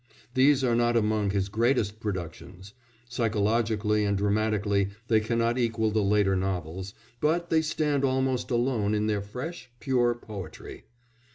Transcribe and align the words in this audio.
These 0.33 0.63
are 0.63 0.73
not 0.73 0.97
among 0.97 1.29
his 1.29 1.47
greatest 1.47 1.99
productions; 1.99 2.73
psychologically 3.07 4.03
and 4.03 4.17
dramatically 4.17 4.89
they 5.09 5.19
cannot 5.19 5.59
equal 5.59 5.91
the 5.91 6.01
later 6.01 6.35
novels, 6.35 6.95
but 7.19 7.51
they 7.51 7.61
stand 7.61 8.03
almost 8.03 8.49
alone 8.49 8.95
in 8.95 9.05
their 9.05 9.21
fresh, 9.21 9.69
pure 9.79 10.15
poetry. 10.15 10.85